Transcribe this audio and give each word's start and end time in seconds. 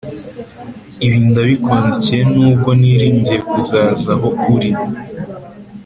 Ibi 1.05 1.17
ndabikwandikiye 1.29 2.21
nubwo 2.33 2.69
niringiye 2.79 3.39
kuzaza 3.49 4.11
aho 4.15 4.29
uri. 4.55 4.71